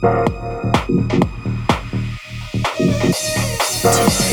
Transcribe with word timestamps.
Thank 0.00 0.32
you. 4.24 4.29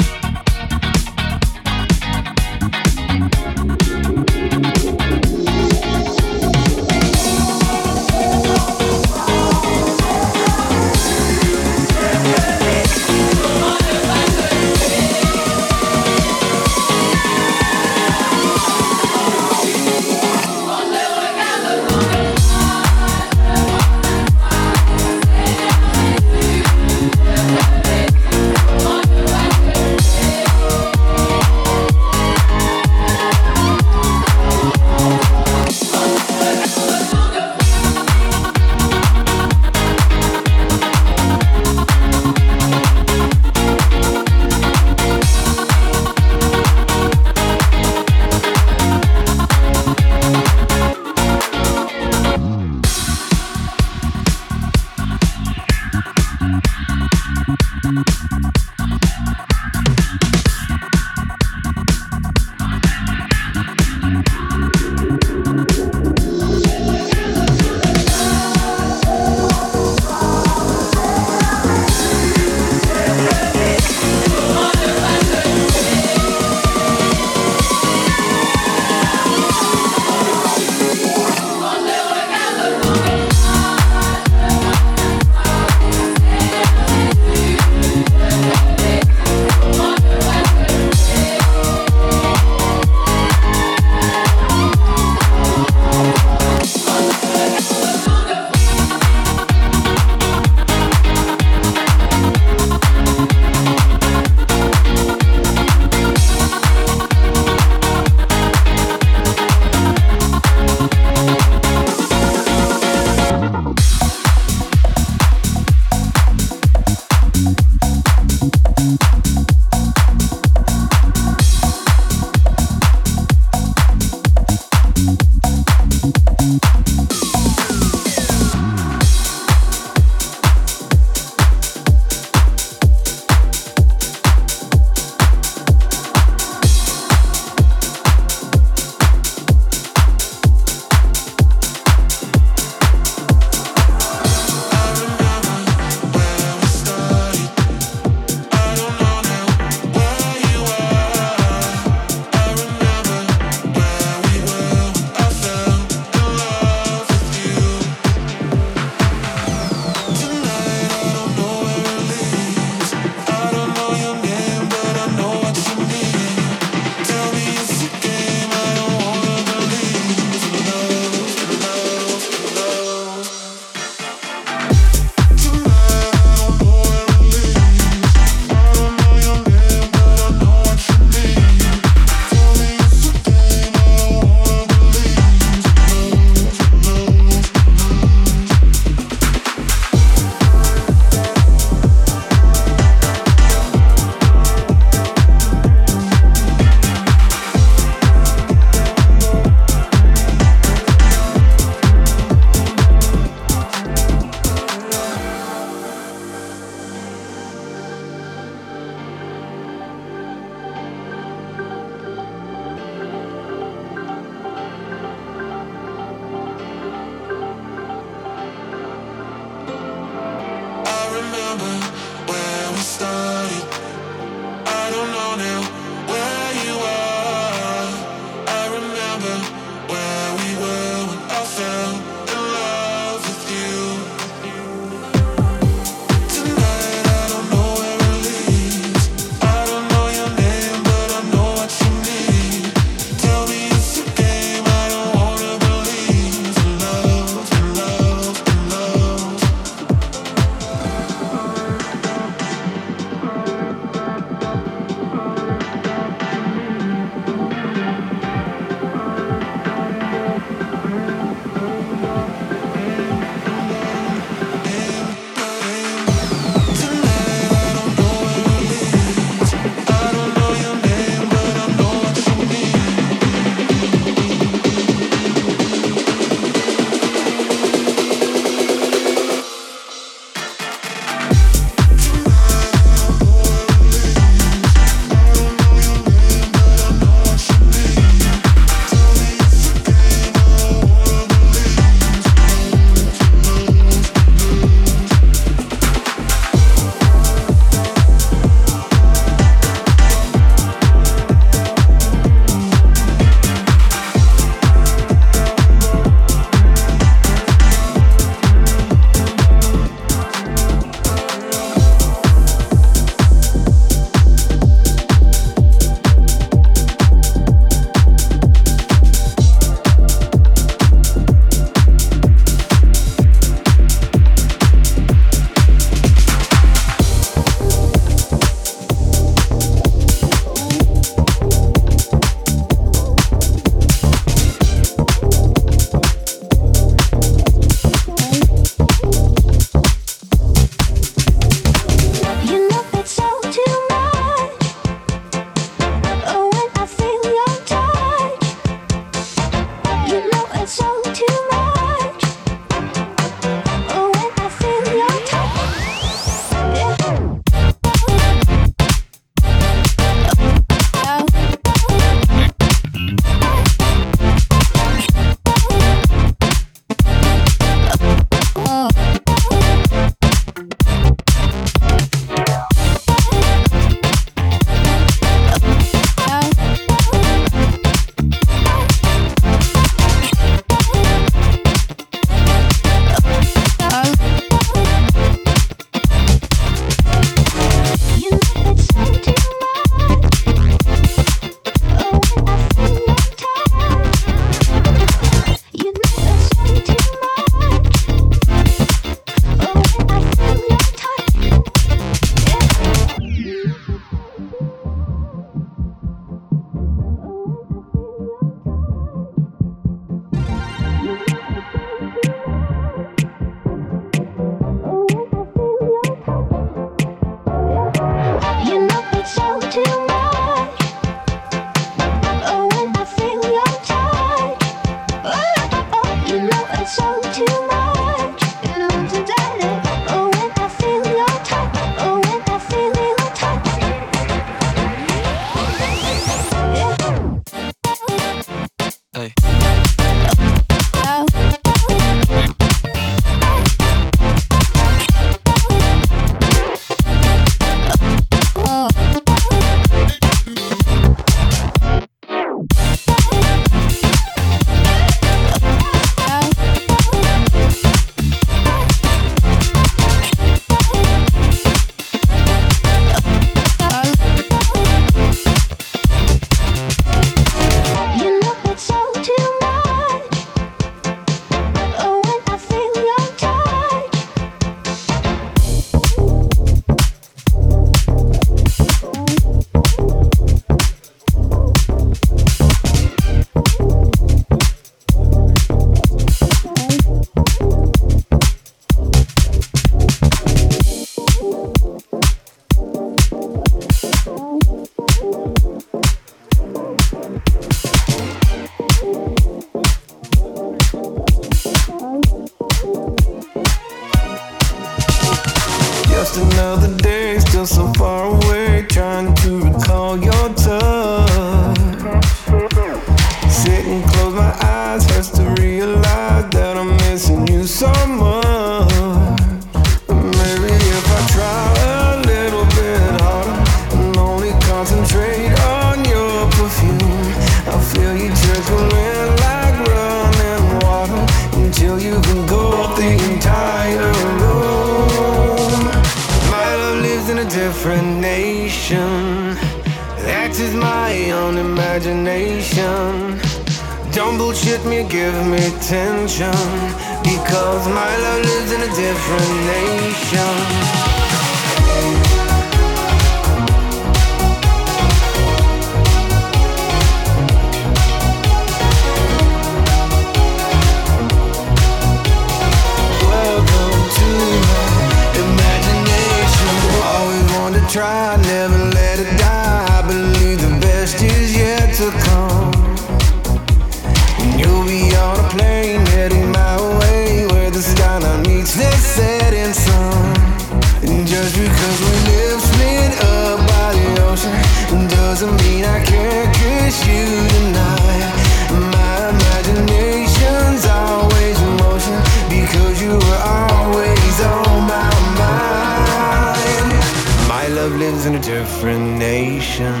different 598.64 599.18
nation. 599.18 600.00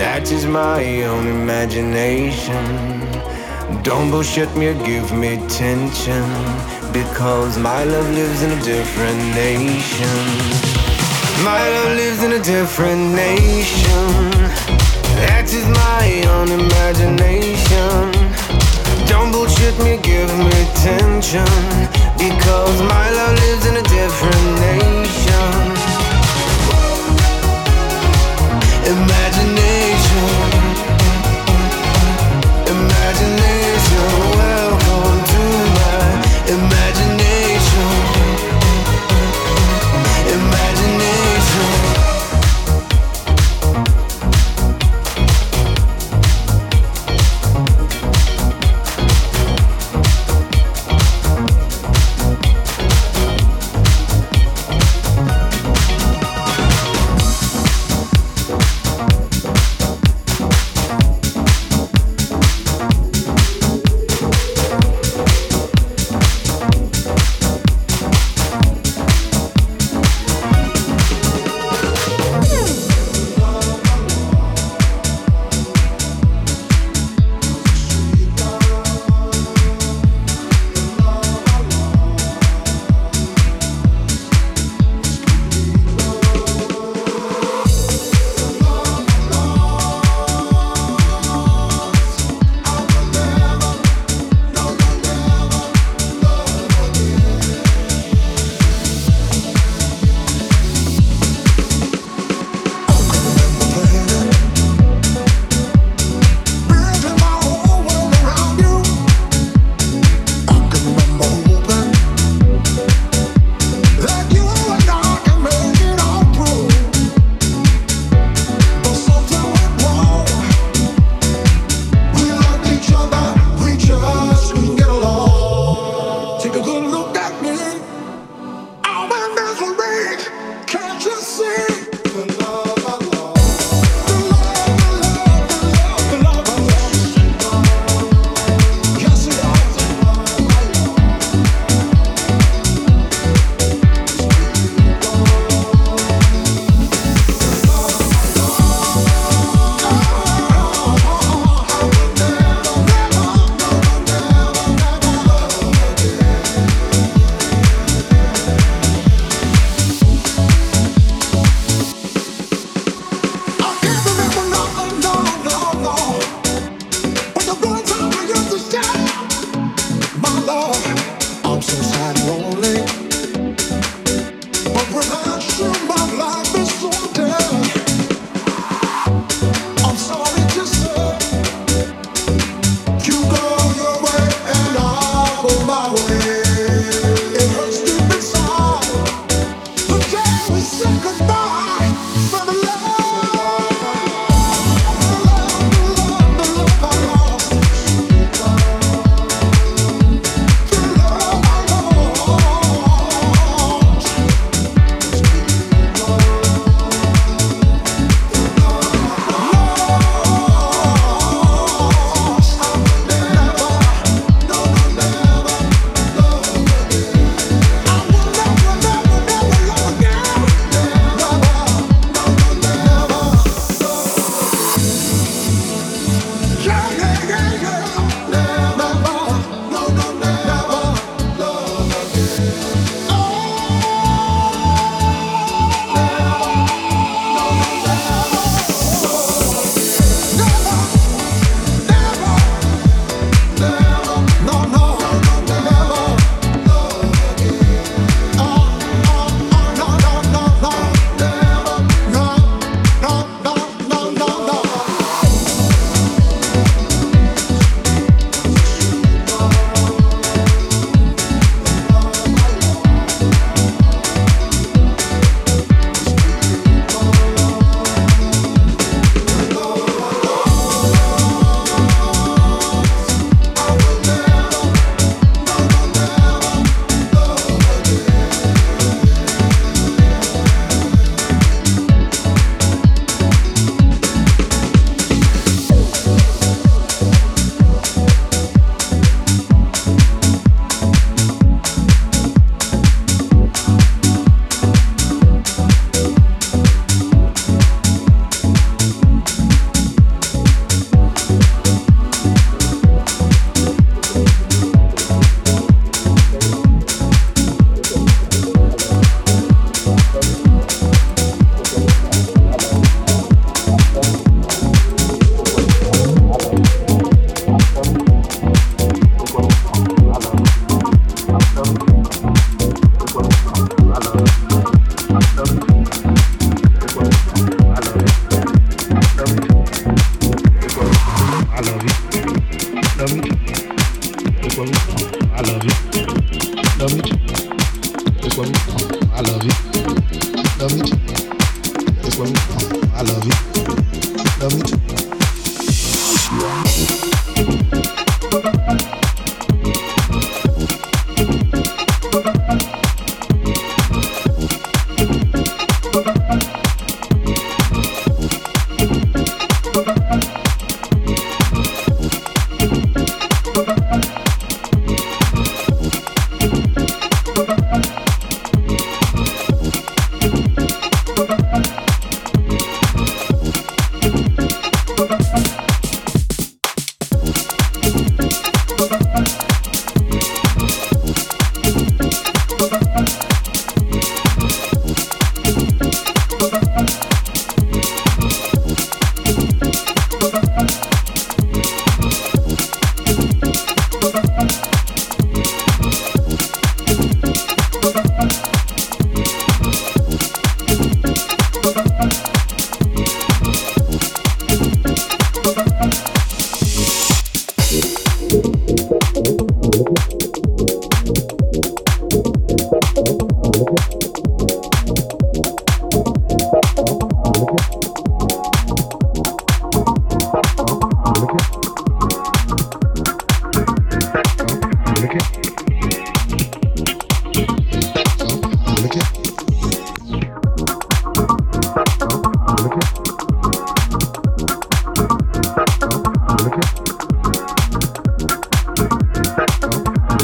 That 0.00 0.32
is 0.32 0.46
my 0.46 1.04
own 1.04 1.26
imagination. 1.26 2.64
Don't 3.82 4.10
bullshit 4.10 4.50
me 4.56 4.68
or 4.68 4.78
give 4.90 5.12
me 5.12 5.36
tension. 5.48 6.26
Because 6.98 7.58
my 7.58 7.84
love 7.84 8.08
lives 8.18 8.40
in 8.42 8.52
a 8.58 8.62
different 8.62 9.20
nation. 9.44 10.18
My 11.44 11.62
love 11.74 11.92
lives 12.00 12.22
in 12.26 12.32
a 12.40 12.42
different 12.42 13.02
nation. 13.14 14.08
That 15.20 15.46
is 15.58 15.66
my 15.84 16.06
own 16.34 16.48
imagination. 16.60 18.00
Don't 19.12 19.30
bullshit 19.30 19.76
me, 19.84 19.98
give 20.12 20.32
me 20.38 20.52
attention, 20.66 21.52
Because 22.16 22.76
my 22.94 23.06
love 23.18 23.36
lives 23.44 23.64
in 23.70 23.76
a 23.76 23.86
different 23.98 24.46
nation 24.68 25.85
imagination, 28.86 30.52
imagination. 32.68 33.65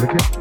Oh, 0.04 0.32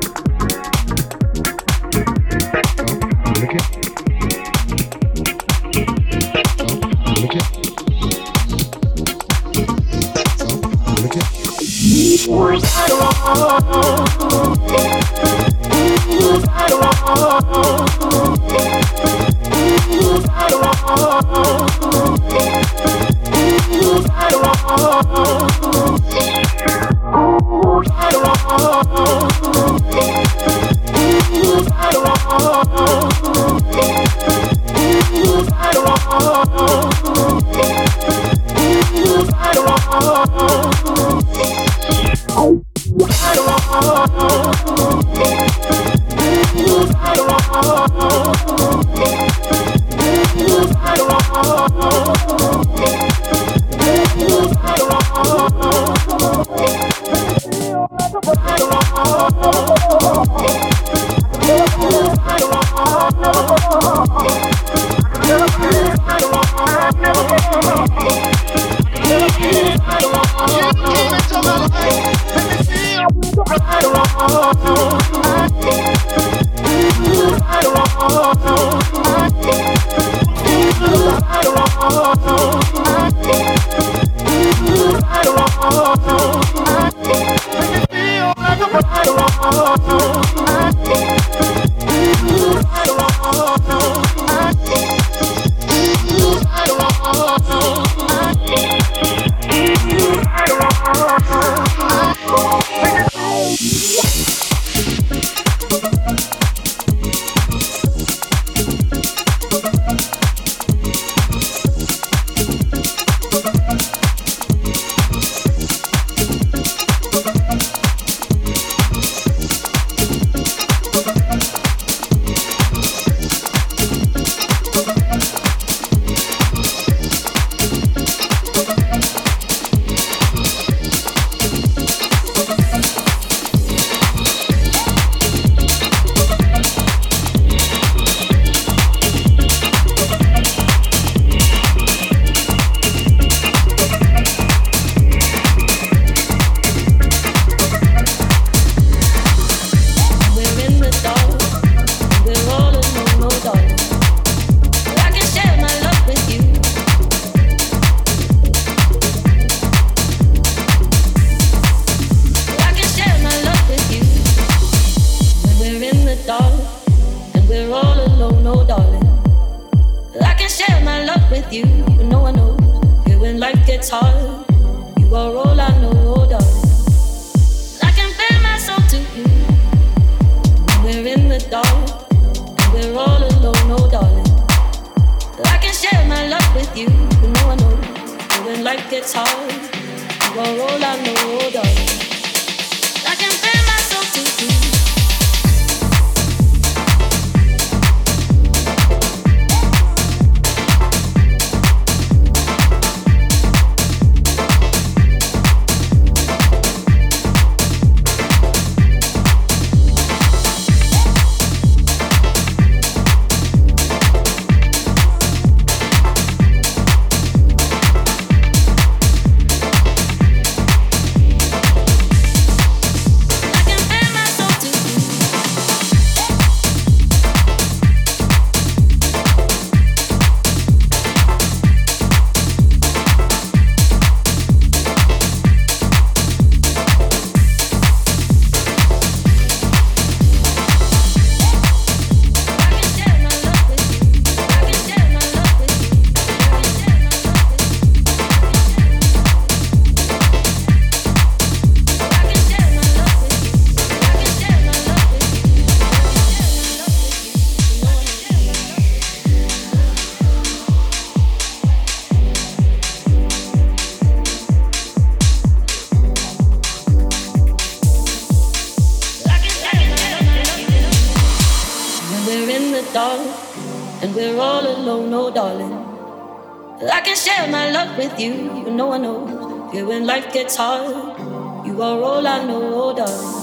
you, 278.22 278.62
but 278.64 278.74
no 278.74 278.88
one 278.88 279.02
knows. 279.02 279.74
Here 279.74 279.86
when 279.86 280.06
life 280.06 280.32
gets 280.32 280.56
hard, 280.56 281.18
you 281.66 281.82
are 281.82 282.00
all 282.02 282.28
I 282.28 282.44
know, 282.46 282.62
oh 282.82 282.94
darling. 282.94 283.34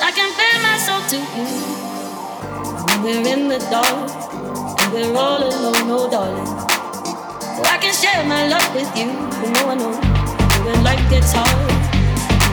I 0.00 0.10
can 0.14 0.30
feel 0.38 0.58
my 0.62 0.76
soul 0.86 1.02
to 1.10 1.18
you 1.18 1.46
when 2.86 2.98
we're 3.02 3.26
in 3.32 3.48
the 3.48 3.58
dark, 3.74 4.10
and 4.80 4.92
we're 4.92 5.16
all 5.18 5.42
alone, 5.42 5.90
oh 5.90 6.08
darling. 6.08 6.50
I 7.66 7.78
can 7.82 7.92
share 7.92 8.22
my 8.24 8.46
love 8.46 8.68
with 8.74 8.90
you, 8.96 9.10
but 9.40 9.50
no 9.58 9.66
one 9.66 9.78
knows. 9.78 9.98
Here 10.54 10.64
when 10.66 10.84
life 10.84 11.04
gets 11.10 11.32
hard, 11.34 11.70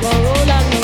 you 0.01 0.07
are 0.10 0.21
all 0.31 0.51
I 0.57 0.62
know, 0.71 0.80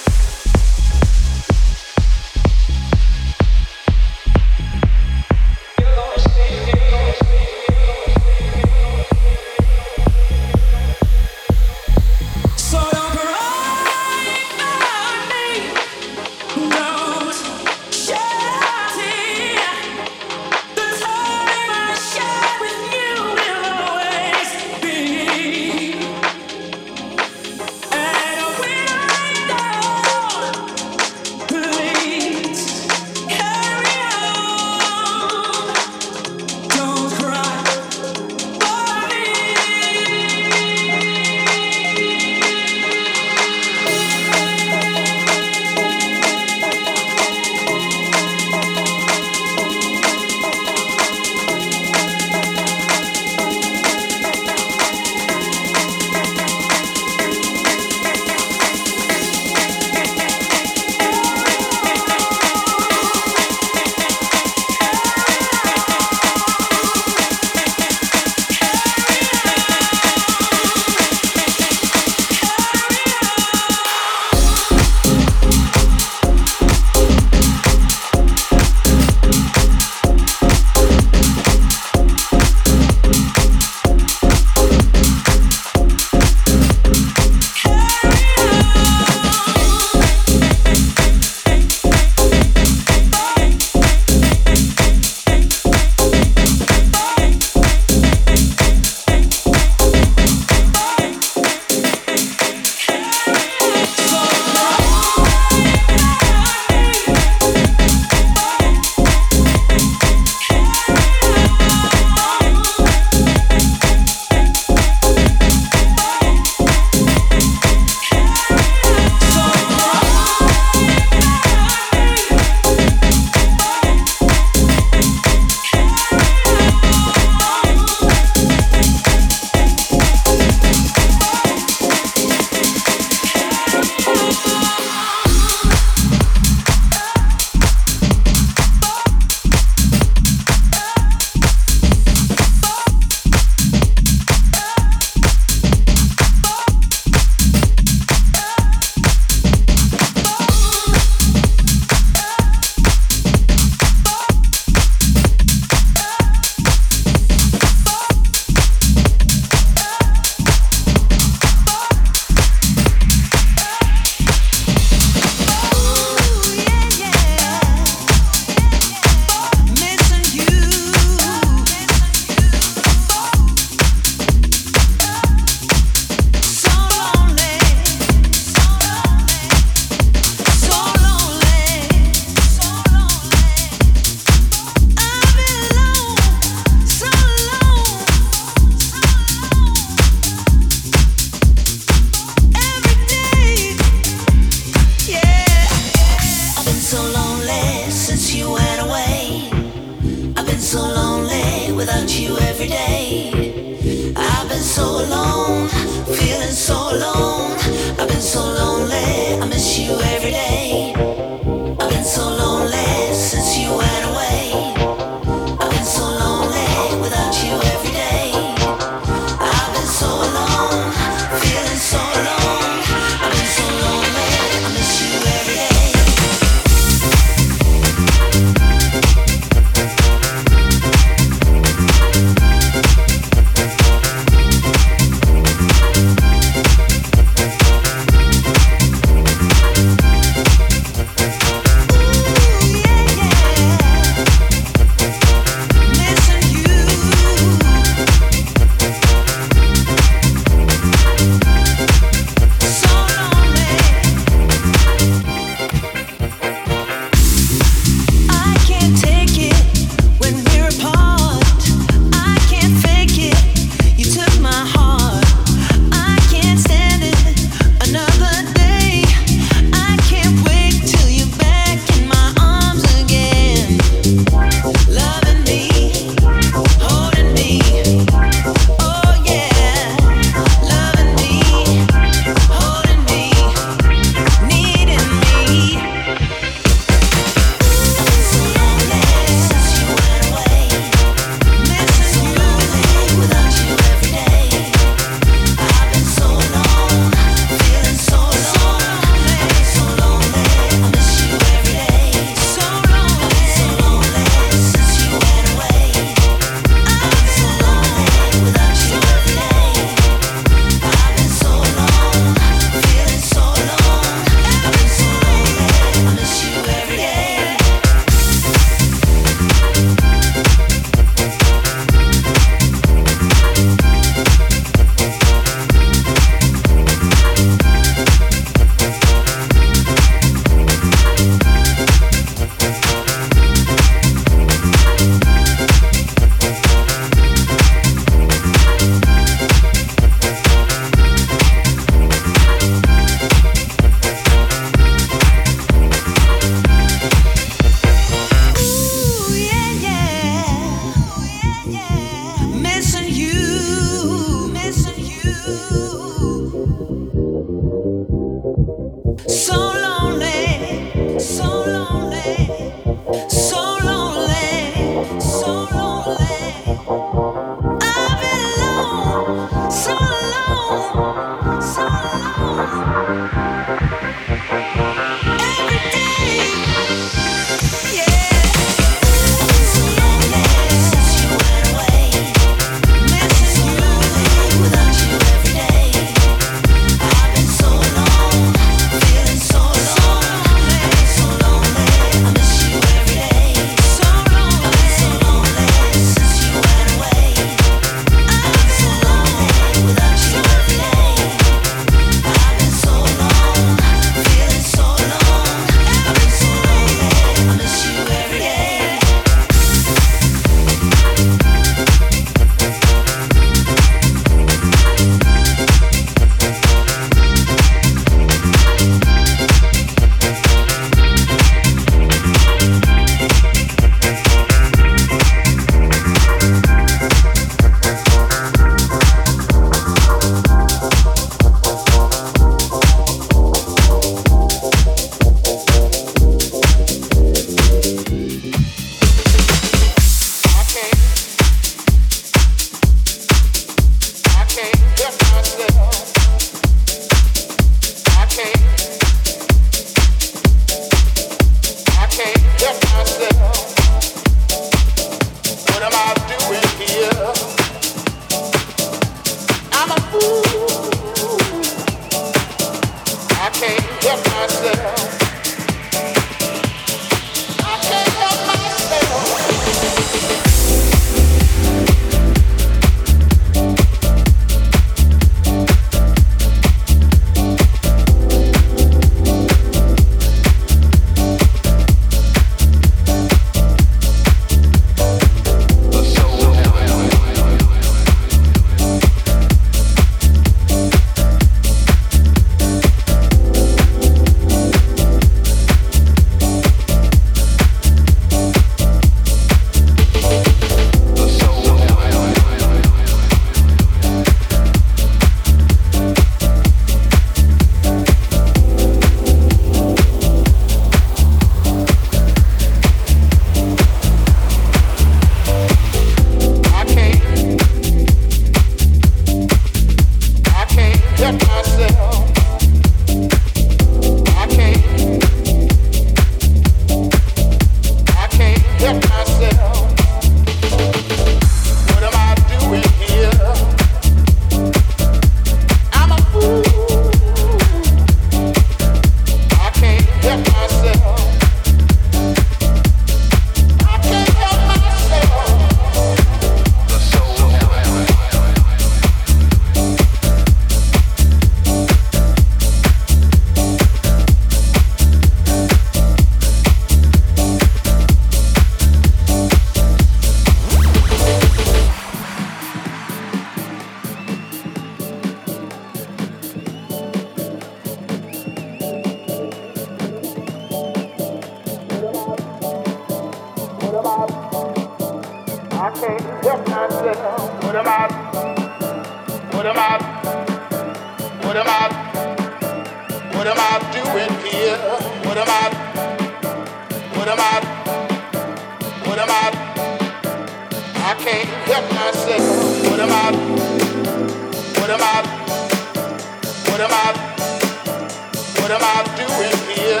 am 598.72 598.80
I 598.82 599.04
doing 599.16 599.58
here? 599.76 600.00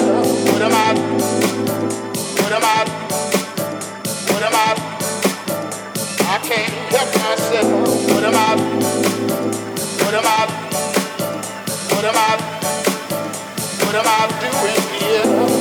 What 0.50 0.62
am 0.62 0.72
I? 0.72 0.94
What 2.40 2.52
am 2.52 2.64
I? 2.64 2.84
What 4.32 4.42
am 4.42 4.54
I? 4.54 4.72
I 6.20 6.38
can't 6.38 6.72
help 6.92 7.10
myself. 7.22 7.68
What 8.14 8.24
am 8.24 8.34
I? 8.34 8.56
What 10.02 10.14
am 10.14 10.26
I? 10.26 10.46
What 11.92 12.04
am 12.04 12.16
I? 12.16 12.32
What 13.84 13.94
am 13.94 14.06
I 14.06 14.20
doing 14.40 14.82
here? 15.00 15.51